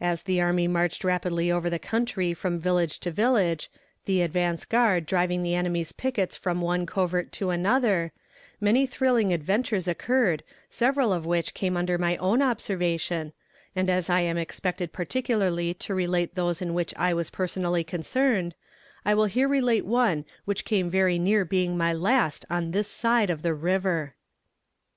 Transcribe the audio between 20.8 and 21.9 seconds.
very near being